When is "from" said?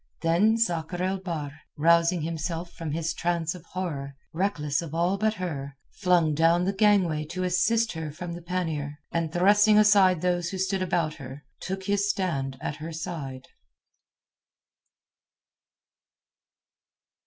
2.73-2.89, 8.11-8.33